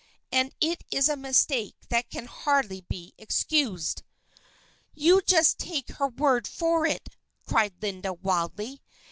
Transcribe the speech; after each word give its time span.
And 0.31 0.51
it 0.59 0.83
is 0.89 1.09
a 1.09 1.15
mistake 1.15 1.75
that 1.89 2.09
can 2.09 2.25
hardly 2.25 2.81
be 2.89 3.13
excused." 3.19 4.01
"You 4.95 5.21
just 5.21 5.59
take 5.59 5.89
her 5.89 6.07
word 6.07 6.47
for 6.47 6.87
it!" 6.87 7.09
cried 7.45 7.75
Linda, 7.83 8.11
wildly. 8.13 8.81